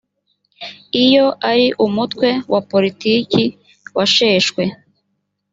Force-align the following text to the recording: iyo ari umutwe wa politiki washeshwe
iyo 1.03 1.25
ari 1.49 1.67
umutwe 1.85 2.29
wa 2.51 2.61
politiki 2.71 3.43
washeshwe 3.97 4.63